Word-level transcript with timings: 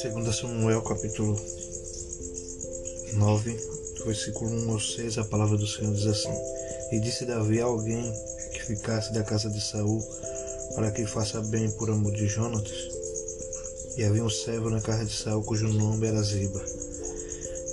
Segundo 0.00 0.32
Samuel 0.32 0.80
capítulo 0.80 1.36
9, 3.12 3.56
versículo 4.06 4.50
1 4.50 4.70
ao 4.70 4.80
6, 4.80 5.18
a 5.18 5.24
palavra 5.24 5.58
do 5.58 5.66
Senhor 5.66 5.92
diz 5.92 6.06
assim: 6.06 6.32
E 6.92 7.00
disse 7.00 7.26
Davi 7.26 7.60
a 7.60 7.66
alguém 7.66 8.10
que 8.52 8.64
ficasse 8.64 9.12
da 9.12 9.22
casa 9.22 9.50
de 9.50 9.60
Saul, 9.60 10.02
para 10.74 10.90
que 10.90 11.04
faça 11.04 11.42
bem 11.42 11.70
por 11.72 11.90
amor 11.90 12.12
de 12.12 12.26
Jonatas. 12.26 12.88
E 13.98 14.04
havia 14.04 14.24
um 14.24 14.30
servo 14.30 14.70
na 14.70 14.80
casa 14.80 15.04
de 15.04 15.12
Saul 15.12 15.44
cujo 15.44 15.68
nome 15.68 16.06
era 16.06 16.22
Ziba. 16.22 16.64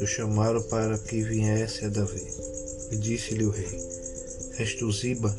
E 0.02 0.04
o 0.04 0.08
chamaram 0.08 0.62
para 0.64 0.98
que 0.98 1.22
viesse 1.24 1.86
a 1.86 1.90
Davi. 1.90 2.28
E 2.92 2.98
disse-lhe 2.98 3.46
o 3.46 3.52
rei: 3.52 3.70
És 4.60 4.76
tu 4.76 4.92
Ziba? 4.92 5.34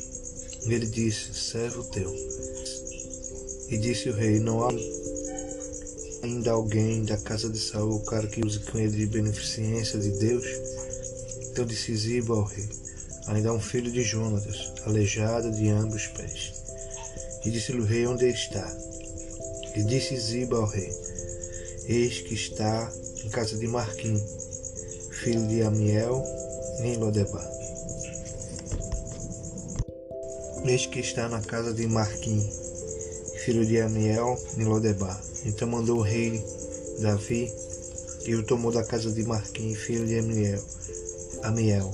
Ele 0.63 0.85
disse: 0.85 1.33
Servo 1.33 1.83
teu. 1.85 2.13
E 3.69 3.77
disse 3.77 4.09
o 4.09 4.13
rei: 4.13 4.39
Não 4.39 4.63
há 4.63 4.69
ainda 6.23 6.51
alguém 6.51 7.03
da 7.05 7.17
casa 7.17 7.49
de 7.49 7.59
Saul, 7.59 7.95
o 7.95 8.05
cara 8.05 8.27
que 8.27 8.45
use 8.45 8.59
com 8.59 8.77
ele 8.77 8.97
de 8.97 9.05
beneficência 9.05 9.99
de 9.99 10.11
Deus? 10.19 10.45
Então 11.51 11.65
disse 11.65 11.95
Ziba 11.95 12.35
ao 12.35 12.43
rei: 12.43 12.67
Ainda 13.27 13.49
há 13.49 13.53
um 13.53 13.59
filho 13.59 13.91
de 13.91 14.01
Jonatas, 14.03 14.73
aleijado 14.85 15.51
de 15.51 15.69
ambos 15.69 15.95
os 15.95 16.07
pés. 16.07 16.53
E 17.45 17.51
disse-lhe 17.51 17.79
o 17.79 17.85
rei: 17.85 18.05
Onde 18.05 18.25
ele 18.25 18.33
está? 18.33 18.65
E 19.75 19.83
disse 19.83 20.17
Ziba 20.17 20.57
ao 20.57 20.65
rei: 20.65 20.89
Eis 21.85 22.21
que 22.21 22.33
está 22.33 22.91
em 23.23 23.29
casa 23.29 23.57
de 23.57 23.67
Marquim, 23.67 24.21
filho 25.11 25.47
de 25.47 25.61
Amiel, 25.61 26.23
em 26.81 26.97
Lodebar. 26.97 27.58
Eis 30.65 30.85
que 30.85 30.99
está 30.99 31.27
na 31.27 31.41
casa 31.41 31.73
de 31.73 31.87
Marquim, 31.87 32.47
filho 33.43 33.65
de 33.65 33.81
Amiel, 33.81 34.37
em 34.57 34.65
Lodebar. 34.65 35.19
Então 35.45 35.67
mandou 35.67 35.97
o 35.97 36.01
rei 36.01 36.43
Davi 36.99 37.51
e 38.25 38.35
o 38.35 38.43
tomou 38.43 38.71
da 38.71 38.83
casa 38.83 39.11
de 39.11 39.23
Marquim, 39.23 39.73
filho 39.73 40.05
de 40.05 40.19
Amiel, 40.19 40.63
Amiel 41.43 41.91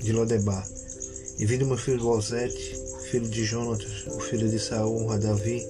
de 0.00 0.12
Lodebar. 0.12 0.68
E 1.38 1.46
vindo 1.46 1.66
meu 1.66 1.76
filho 1.78 2.00
Bozete, 2.00 2.76
filho 3.10 3.28
de 3.28 3.44
Jonatas, 3.44 4.06
o 4.08 4.20
filho 4.20 4.48
de 4.48 4.58
Saul, 4.58 5.10
a 5.12 5.16
Davi, 5.16 5.60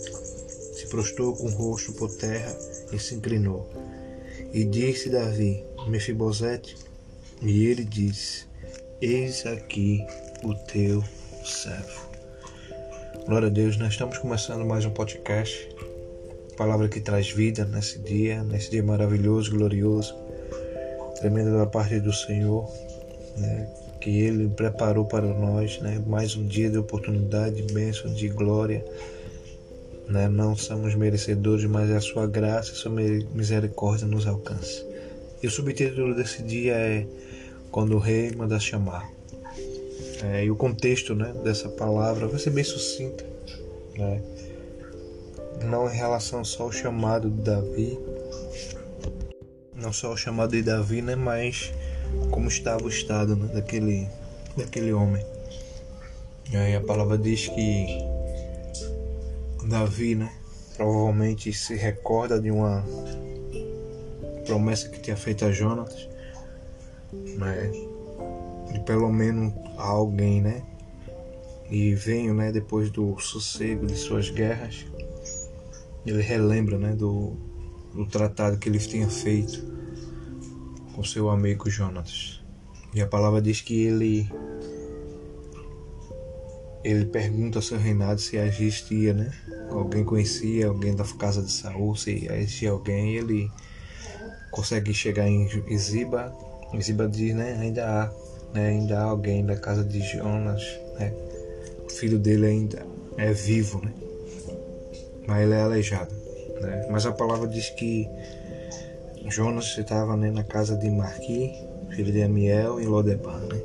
se 0.74 0.86
prostrou 0.88 1.36
com 1.36 1.46
o 1.46 1.50
rosto 1.50 1.92
por 1.92 2.12
terra 2.16 2.56
e 2.92 2.98
se 2.98 3.14
inclinou. 3.14 3.70
E 4.52 4.64
disse 4.64 5.10
Davi, 5.10 5.62
Mefibosete, 5.86 6.76
e 7.42 7.66
ele 7.66 7.84
disse, 7.84 8.46
Eis 9.00 9.44
aqui 9.46 10.04
o 10.42 10.54
teu 10.54 11.04
servo. 11.44 12.13
Glória 13.26 13.48
a 13.48 13.50
Deus, 13.50 13.78
nós 13.78 13.92
estamos 13.92 14.18
começando 14.18 14.66
mais 14.66 14.84
um 14.84 14.90
podcast 14.90 15.66
palavra 16.58 16.88
que 16.90 17.00
traz 17.00 17.30
vida 17.30 17.64
nesse 17.64 17.98
dia, 17.98 18.44
nesse 18.44 18.70
dia 18.70 18.82
maravilhoso, 18.82 19.50
glorioso, 19.50 20.14
tremendo 21.18 21.56
da 21.56 21.64
parte 21.64 21.98
do 22.00 22.12
Senhor, 22.12 22.70
né, 23.38 23.66
que 23.98 24.10
Ele 24.20 24.48
preparou 24.50 25.06
para 25.06 25.26
nós, 25.26 25.80
né, 25.80 26.02
mais 26.06 26.36
um 26.36 26.46
dia 26.46 26.68
de 26.68 26.76
oportunidade, 26.76 27.62
de 27.62 27.72
bênção, 27.72 28.12
de 28.12 28.28
glória. 28.28 28.84
Né, 30.06 30.28
não 30.28 30.54
somos 30.54 30.94
merecedores, 30.94 31.64
mas 31.64 31.90
a 31.90 32.02
Sua 32.02 32.26
graça, 32.26 32.72
a 32.72 32.74
Sua 32.74 32.92
misericórdia 32.92 34.06
nos 34.06 34.26
alcança. 34.26 34.86
E 35.42 35.46
o 35.46 35.50
subtítulo 35.50 36.14
desse 36.14 36.42
dia 36.42 36.74
é 36.74 37.06
Quando 37.70 37.96
o 37.96 37.98
Rei 37.98 38.32
manda 38.36 38.60
chamar. 38.60 39.10
É, 40.32 40.44
e 40.44 40.50
o 40.50 40.56
contexto 40.56 41.14
né, 41.14 41.32
dessa 41.44 41.68
palavra 41.68 42.26
vai 42.26 42.38
ser 42.38 42.50
bem 42.50 42.64
sucinto. 42.64 43.24
Né? 43.98 44.22
não 45.62 45.90
em 45.90 45.96
relação 45.96 46.44
só 46.44 46.64
ao 46.64 46.72
chamado 46.72 47.30
de 47.30 47.42
Davi, 47.42 47.98
não 49.74 49.92
só 49.92 50.08
ao 50.08 50.16
chamado 50.16 50.52
de 50.52 50.62
Davi, 50.62 51.02
né, 51.02 51.14
mas 51.14 51.72
como 52.30 52.48
estava 52.48 52.84
o 52.84 52.88
estado 52.88 53.36
né, 53.36 53.48
daquele, 53.52 54.08
daquele 54.56 54.92
homem. 54.92 55.24
E 56.50 56.56
aí 56.56 56.76
a 56.76 56.80
palavra 56.80 57.16
diz 57.16 57.48
que 57.48 57.86
Davi, 59.68 60.14
né, 60.14 60.32
provavelmente 60.76 61.52
se 61.52 61.74
recorda 61.74 62.40
de 62.40 62.50
uma 62.50 62.84
promessa 64.46 64.88
que 64.88 65.00
tinha 65.00 65.16
feito 65.16 65.44
a 65.44 65.50
Jonas, 65.52 66.08
né, 67.12 67.72
de 68.74 68.80
pelo 68.80 69.10
menos 69.10 69.54
alguém, 69.78 70.42
né, 70.42 70.62
e 71.70 71.94
veio, 71.94 72.34
né, 72.34 72.52
depois 72.52 72.90
do 72.90 73.18
sossego 73.18 73.86
de 73.86 73.96
suas 73.96 74.28
guerras, 74.28 74.84
ele 76.04 76.20
relembra 76.20 76.78
né, 76.78 76.92
do, 76.92 77.32
do 77.94 78.04
tratado 78.04 78.58
que 78.58 78.68
ele 78.68 78.78
tinha 78.78 79.08
feito 79.08 79.64
com 80.94 81.02
seu 81.02 81.30
amigo 81.30 81.70
Jonas. 81.70 82.42
E 82.92 83.00
a 83.00 83.06
palavra 83.06 83.40
diz 83.40 83.60
que 83.60 83.84
ele 83.84 84.30
ele 86.84 87.06
pergunta 87.06 87.58
ao 87.58 87.62
seu 87.62 87.78
reinado 87.78 88.20
se 88.20 88.36
existia, 88.36 89.14
né? 89.14 89.32
Alguém 89.70 90.04
conhecia 90.04 90.68
alguém 90.68 90.94
da 90.94 91.04
casa 91.04 91.42
de 91.42 91.50
Saul, 91.50 91.96
se 91.96 92.26
existia 92.30 92.70
alguém, 92.70 93.16
ele 93.16 93.50
consegue 94.50 94.92
chegar 94.92 95.26
em 95.26 95.48
Ziba. 95.78 96.32
Ziba 96.80 97.08
diz, 97.08 97.34
né? 97.34 97.56
Ainda 97.58 97.86
há, 97.86 98.12
né? 98.54 98.68
Ainda 98.68 99.00
há 99.00 99.04
alguém 99.04 99.44
da 99.44 99.56
casa 99.56 99.84
de 99.84 100.00
Jonas, 100.00 100.62
né? 100.98 101.12
O 101.84 101.90
filho 101.90 102.18
dele 102.18 102.46
ainda 102.46 102.86
é 103.16 103.32
vivo, 103.32 103.84
né? 103.84 103.92
mas 105.26 105.42
ele 105.42 105.54
é 105.54 105.62
aleijado. 105.62 106.14
Né? 106.60 106.88
Mas 106.90 107.06
a 107.06 107.12
palavra 107.12 107.48
diz 107.48 107.70
que 107.70 108.08
Jonas 109.28 109.76
estava 109.76 110.16
né, 110.16 110.30
na 110.30 110.44
casa 110.44 110.76
de 110.76 110.90
Marqui, 110.90 111.52
filho 111.90 112.12
de 112.12 112.22
Amiel, 112.22 112.80
em 112.80 112.86
Lodebar. 112.86 113.40
Né? 113.40 113.60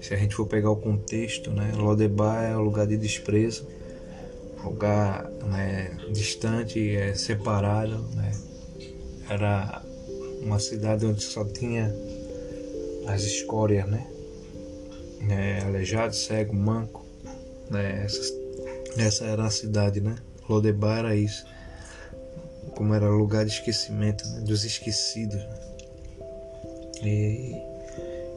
Se 0.00 0.14
a 0.14 0.16
gente 0.16 0.34
for 0.34 0.46
pegar 0.46 0.70
o 0.70 0.76
contexto, 0.76 1.50
né, 1.50 1.72
Lodebar 1.76 2.44
é 2.44 2.56
um 2.56 2.62
lugar 2.62 2.86
de 2.86 2.96
desprezo, 2.96 3.66
lugar 4.64 5.30
né, 5.46 5.96
distante, 6.12 6.96
é 6.96 7.14
separado. 7.14 8.02
Né? 8.14 8.32
Era 9.28 9.82
uma 10.42 10.58
cidade 10.58 11.06
onde 11.06 11.22
só 11.22 11.44
tinha 11.44 11.94
as 13.08 13.22
escórias, 13.22 13.88
né? 13.88 14.06
É, 15.30 15.62
aleijado, 15.64 16.14
cego, 16.14 16.54
manco, 16.54 17.04
né? 17.70 18.06
Essa 18.96 19.24
era 19.24 19.46
a 19.46 19.50
cidade, 19.50 20.00
né? 20.00 20.16
Lodebar 20.48 21.00
era 21.00 21.16
isso. 21.16 21.46
Como 22.74 22.94
era 22.94 23.08
lugar 23.08 23.44
de 23.44 23.52
esquecimento, 23.52 24.26
né? 24.28 24.40
dos 24.40 24.64
esquecidos. 24.64 25.40
E, 27.02 27.54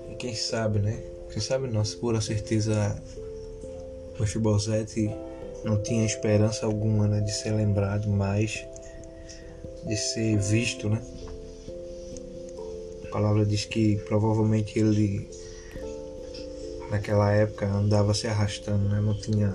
e, 0.10 0.16
quem 0.18 0.36
sabe, 0.36 0.80
né? 0.80 1.02
Quem 1.32 1.42
sabe 1.42 1.68
não, 1.68 1.84
se 1.84 1.98
por 1.98 2.22
certeza 2.22 3.02
o 4.20 4.26
Fibosete 4.26 5.10
não 5.64 5.82
tinha 5.82 6.06
esperança 6.06 6.66
alguma 6.66 7.08
né? 7.08 7.22
de 7.22 7.32
ser 7.32 7.52
lembrado 7.52 8.10
mais, 8.10 8.66
de 9.86 9.96
ser 9.96 10.38
visto, 10.38 10.90
né? 10.90 11.02
A 13.12 13.14
palavra 13.14 13.46
diz 13.46 13.66
que 13.66 13.98
provavelmente 14.08 14.80
ele 14.80 15.30
naquela 16.90 17.30
época 17.34 17.66
andava 17.68 18.14
se 18.14 18.26
arrastando, 18.26 18.88
né? 18.88 19.02
Não 19.02 19.14
tinha 19.14 19.54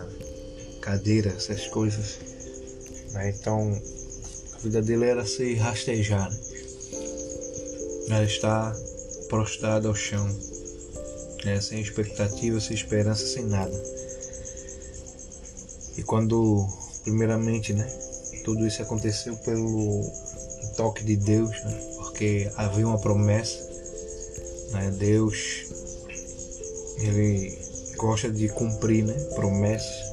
cadeira, 0.82 1.30
essas 1.30 1.66
coisas. 1.68 2.18
Né? 3.12 3.30
Então 3.30 3.80
a 4.52 4.58
vida 4.58 4.82
dele 4.82 5.06
era 5.06 5.24
se 5.24 5.54
rastejar. 5.54 6.30
Né? 8.08 8.24
Está 8.26 8.76
prostrada 9.30 9.88
ao 9.88 9.94
chão, 9.94 10.28
né? 11.42 11.58
sem 11.58 11.80
expectativa, 11.80 12.60
sem 12.60 12.76
esperança, 12.76 13.24
sem 13.24 13.46
nada. 13.46 13.82
E 15.96 16.02
quando, 16.02 16.68
primeiramente, 17.04 17.72
né, 17.72 17.86
tudo 18.44 18.66
isso 18.66 18.82
aconteceu 18.82 19.34
pelo 19.38 20.02
toque 20.76 21.02
de 21.02 21.16
Deus, 21.16 21.64
né? 21.64 21.95
Porque 22.16 22.50
havia 22.56 22.88
uma 22.88 22.98
promessa, 22.98 23.62
né? 24.72 24.90
Deus, 24.98 25.66
ele 26.96 27.58
gosta 27.98 28.30
de 28.30 28.48
cumprir, 28.48 29.04
né, 29.04 29.12
promessas 29.34 30.06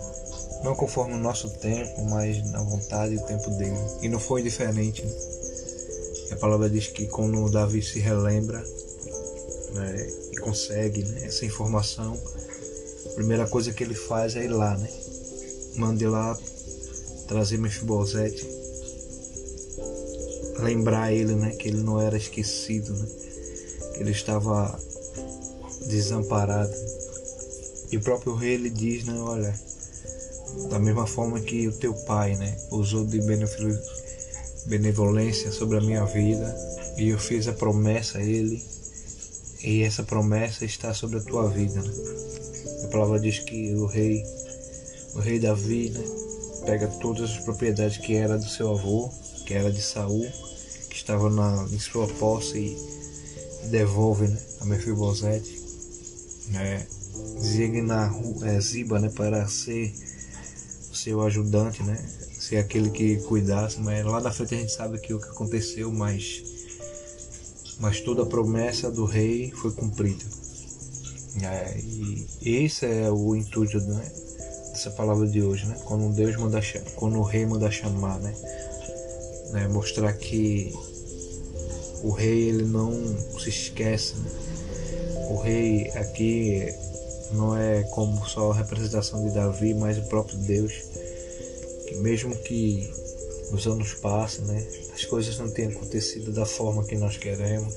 não 0.66 0.76
conforme 0.76 1.14
o 1.14 1.18
nosso 1.18 1.50
tempo, 1.60 2.06
mas 2.10 2.42
na 2.52 2.62
vontade 2.62 3.14
e 3.14 3.18
o 3.18 3.22
tempo 3.26 3.50
dele. 3.52 3.78
E 4.02 4.08
não 4.08 4.20
foi 4.20 4.42
diferente. 4.42 5.04
Né? 5.04 5.12
A 6.32 6.36
palavra 6.38 6.70
diz 6.70 6.88
que 6.88 7.06
quando 7.08 7.50
Davi 7.50 7.82
se 7.82 8.00
relembra 8.00 8.64
né, 9.74 10.08
e 10.32 10.38
consegue 10.38 11.04
né, 11.04 11.26
essa 11.26 11.46
informação, 11.46 12.18
a 13.08 13.10
primeira 13.16 13.46
coisa 13.46 13.74
que 13.74 13.84
ele 13.84 13.94
faz 13.94 14.38
é 14.38 14.46
ir 14.46 14.50
lá, 14.50 14.78
né? 14.78 14.90
Manda 15.76 16.02
ir 16.02 16.08
lá 16.08 16.38
trazer 17.28 17.58
Mefibosete, 17.58 18.46
lembrar 20.60 21.12
ele, 21.12 21.36
né, 21.36 21.52
que 21.52 21.68
ele 21.68 21.82
não 21.82 22.00
era 22.00 22.18
esquecido, 22.18 22.94
né? 22.94 23.06
Que 23.94 24.00
ele 24.02 24.12
estava 24.12 24.80
desamparado. 25.88 26.74
E 27.92 27.98
o 27.98 28.02
próprio 28.02 28.36
rei 28.36 28.54
ele 28.54 28.70
diz, 28.70 29.06
né, 29.06 29.18
olha, 29.20 29.54
Da 30.70 30.80
mesma 30.80 31.08
forma 31.08 31.40
que 31.40 31.68
o 31.68 31.72
teu 31.72 31.94
pai, 32.06 32.36
né, 32.36 32.56
usou 32.72 33.06
de 33.06 33.20
benevolência 34.68 35.52
sobre 35.52 35.78
a 35.78 35.82
minha 35.82 36.06
vida 36.06 36.56
e 36.98 37.10
eu 37.10 37.18
fiz 37.18 37.48
a 37.48 37.54
promessa 37.54 38.20
a 38.20 38.24
ele 38.24 38.64
e 39.64 39.82
essa 39.82 40.04
promessa 40.04 40.64
está 40.64 40.94
sobre 40.94 41.18
a 41.18 41.22
tua 41.22 41.50
vida. 41.50 41.82
Né? 41.82 41.92
A 42.84 42.88
palavra 42.88 43.20
diz 43.20 43.40
que 43.40 43.74
o 43.74 43.88
rei, 43.88 44.24
o 45.16 45.20
rei 45.20 45.40
Davi, 45.40 45.90
né, 45.90 46.04
pega 46.66 46.88
todas 46.88 47.32
as 47.32 47.40
propriedades 47.40 47.98
que 47.98 48.16
era 48.16 48.38
do 48.38 48.48
seu 48.48 48.72
avô, 48.72 49.10
que 49.46 49.54
era 49.54 49.72
de 49.72 49.82
Saul, 49.82 50.26
que 50.90 50.96
estava 50.96 51.30
na, 51.30 51.68
em 51.72 51.80
sua 51.80 52.08
posse 52.08 52.58
e 52.58 53.68
devolve 53.70 54.28
né, 54.28 54.38
a 54.62 54.66
Mefibosete, 54.66 55.62
né, 56.50 56.86
designa 57.40 58.14
é, 58.44 58.60
Ziba 58.60 59.00
né, 59.00 59.10
para 59.10 59.48
ser 59.48 59.94
seu 60.94 61.22
ajudante, 61.22 61.84
né, 61.84 61.98
ser 62.40 62.58
aquele 62.58 62.90
que 62.90 63.18
cuidasse, 63.24 63.80
mas 63.80 64.06
lá 64.06 64.20
na 64.22 64.32
frente 64.32 64.56
a 64.56 64.58
gente 64.58 64.72
sabe 64.72 65.00
que 65.00 65.14
o 65.14 65.20
que 65.20 65.30
aconteceu, 65.30 65.92
mas 65.92 66.44
mas 67.80 68.00
toda 68.02 68.24
a 68.24 68.26
promessa 68.26 68.90
do 68.90 69.04
rei 69.04 69.52
foi 69.52 69.72
cumprida. 69.72 70.24
É, 71.42 71.78
e 71.80 72.28
esse 72.42 72.86
é 72.86 73.10
o 73.12 73.36
intuito 73.36 73.80
né, 73.80 74.12
dessa 74.72 74.92
palavra 74.92 75.28
de 75.28 75.42
hoje, 75.42 75.66
né? 75.66 75.76
Quando 75.86 76.14
Deus 76.14 76.36
manda 76.38 76.60
quando 76.96 77.18
o 77.18 77.24
rei 77.24 77.46
manda 77.46 77.72
chamar, 77.72 78.20
né? 78.20 78.34
Né? 79.54 79.68
Mostrar 79.68 80.12
que 80.14 80.74
o 82.04 82.12
rei 82.12 82.50
ele 82.50 82.66
não 82.66 82.92
se 83.40 83.50
esquece. 83.50 84.16
Né? 84.16 84.32
O 85.30 85.38
rei 85.38 85.90
aqui 85.92 86.68
não 87.32 87.58
é 87.58 87.84
como 87.84 88.26
só 88.28 88.52
a 88.52 88.56
representação 88.56 89.24
de 89.26 89.34
Davi, 89.34 89.74
mas 89.74 89.98
o 89.98 90.04
próprio 90.04 90.38
Deus, 90.40 90.74
que 91.88 91.96
mesmo 91.98 92.36
que 92.36 92.92
os 93.52 93.66
anos 93.68 93.94
passem, 93.94 94.44
né? 94.46 94.66
As 94.94 95.06
coisas 95.06 95.38
não 95.38 95.50
têm 95.50 95.68
acontecido 95.68 96.32
da 96.32 96.46
forma 96.46 96.84
que 96.84 96.96
nós 96.96 97.18
queremos, 97.18 97.74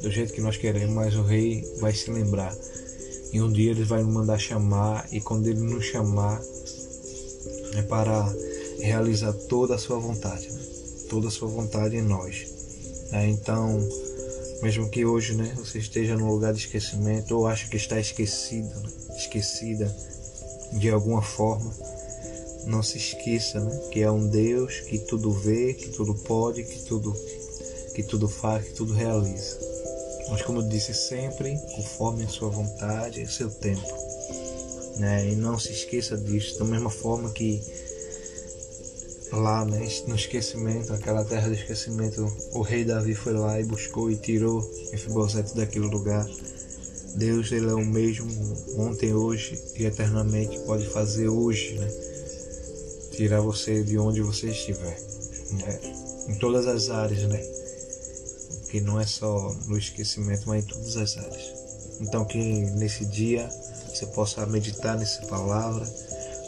do 0.00 0.10
jeito 0.10 0.32
que 0.32 0.40
nós 0.40 0.56
queremos, 0.56 0.94
mas 0.94 1.14
o 1.14 1.22
rei 1.22 1.64
vai 1.78 1.94
se 1.94 2.10
lembrar. 2.10 2.54
E 3.32 3.40
um 3.40 3.50
dia 3.50 3.70
ele 3.70 3.84
vai 3.84 4.02
nos 4.02 4.12
mandar 4.12 4.38
chamar, 4.38 5.08
e 5.10 5.20
quando 5.20 5.46
ele 5.46 5.60
nos 5.60 5.84
chamar, 5.84 6.40
é 7.76 7.82
para 7.82 8.32
realizar 8.78 9.32
toda 9.32 9.74
a 9.74 9.78
sua 9.78 9.98
vontade, 9.98 10.50
né? 10.52 10.63
Toda 11.08 11.28
a 11.28 11.30
sua 11.30 11.48
vontade 11.48 11.96
em 11.96 12.02
nós. 12.02 12.46
É, 13.12 13.26
então, 13.28 13.78
mesmo 14.62 14.88
que 14.88 15.04
hoje 15.04 15.34
né, 15.34 15.52
você 15.56 15.78
esteja 15.78 16.16
num 16.16 16.30
lugar 16.30 16.52
de 16.52 16.60
esquecimento 16.60 17.36
ou 17.36 17.46
acha 17.46 17.68
que 17.68 17.76
está 17.76 18.00
esquecido, 18.00 18.80
né? 18.80 18.88
esquecida 19.16 19.94
de 20.72 20.90
alguma 20.90 21.22
forma, 21.22 21.72
não 22.66 22.82
se 22.82 22.98
esqueça 22.98 23.60
né, 23.60 23.88
que 23.90 24.00
é 24.00 24.10
um 24.10 24.26
Deus 24.26 24.80
que 24.80 24.98
tudo 24.98 25.30
vê, 25.30 25.74
que 25.74 25.90
tudo 25.90 26.14
pode, 26.14 26.64
que 26.64 26.82
tudo, 26.84 27.14
que 27.94 28.02
tudo 28.02 28.28
faz, 28.28 28.64
que 28.68 28.74
tudo 28.74 28.92
realiza. 28.92 29.58
Mas 30.30 30.42
como 30.42 30.60
eu 30.60 30.68
disse 30.68 30.94
sempre, 30.94 31.58
conforme 31.76 32.24
a 32.24 32.28
sua 32.28 32.48
vontade 32.48 33.20
e 33.20 33.28
seu 33.28 33.50
tempo. 33.50 33.86
Né? 34.96 35.30
E 35.30 35.36
não 35.36 35.58
se 35.58 35.72
esqueça 35.72 36.16
disso, 36.16 36.58
da 36.58 36.64
mesma 36.64 36.90
forma 36.90 37.30
que 37.30 37.62
lá 39.34 39.64
né, 39.64 39.86
no 40.06 40.14
esquecimento, 40.14 40.92
aquela 40.92 41.24
terra 41.24 41.48
do 41.48 41.54
esquecimento, 41.54 42.30
o 42.52 42.62
rei 42.62 42.84
Davi 42.84 43.14
foi 43.14 43.32
lá 43.32 43.60
e 43.60 43.64
buscou 43.64 44.10
e 44.10 44.16
tirou 44.16 44.62
Mefibosete 44.90 45.54
daquele 45.54 45.86
lugar. 45.86 46.26
Deus 47.16 47.52
ele 47.52 47.70
é 47.70 47.74
o 47.74 47.84
mesmo 47.84 48.28
ontem, 48.76 49.14
hoje 49.14 49.62
e 49.76 49.84
eternamente 49.84 50.58
pode 50.60 50.84
fazer 50.88 51.28
hoje, 51.28 51.78
né? 51.78 51.88
tirar 53.12 53.40
você 53.40 53.84
de 53.84 53.96
onde 53.96 54.20
você 54.20 54.48
estiver, 54.48 54.98
né? 55.52 55.80
em 56.28 56.34
todas 56.36 56.66
as 56.66 56.90
áreas, 56.90 57.22
né? 57.28 57.40
Que 58.70 58.80
não 58.80 59.00
é 59.00 59.06
só 59.06 59.54
no 59.66 59.78
esquecimento, 59.78 60.48
mas 60.48 60.64
em 60.64 60.66
todas 60.66 60.96
as 60.96 61.16
áreas. 61.16 61.52
Então 62.00 62.24
que 62.24 62.38
nesse 62.38 63.04
dia 63.06 63.48
você 63.88 64.06
possa 64.06 64.44
meditar 64.46 64.98
nessa 64.98 65.24
palavra, 65.26 65.86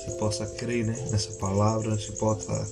você 0.07 0.13
possa 0.13 0.47
crer 0.47 0.87
né, 0.87 0.97
nessa 1.11 1.33
palavra, 1.33 1.97
você 1.97 2.13
possa 2.13 2.67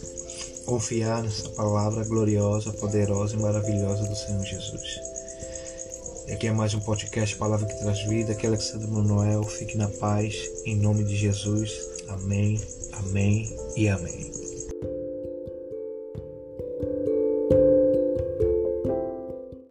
confiar 0.65 1.23
nessa 1.23 1.49
palavra 1.51 2.05
gloriosa, 2.05 2.73
poderosa 2.73 3.35
e 3.35 3.41
maravilhosa 3.41 4.05
do 4.05 4.15
Senhor 4.15 4.45
Jesus. 4.45 5.01
E 6.29 6.33
aqui 6.33 6.47
é 6.47 6.53
mais 6.53 6.73
um 6.73 6.81
podcast 6.81 7.37
Palavra 7.37 7.67
que 7.67 7.79
Traz 7.81 8.03
Vida. 8.05 8.33
Aqui 8.33 8.47
é 8.47 8.49
Alexandre 8.49 8.87
Manuel. 8.87 9.43
Fique 9.43 9.77
na 9.77 9.89
paz, 9.89 10.51
em 10.65 10.77
nome 10.77 11.05
de 11.05 11.17
Jesus. 11.17 11.71
Amém, 12.09 12.59
amém 12.93 13.55
e 13.77 13.89
amém. 13.89 14.34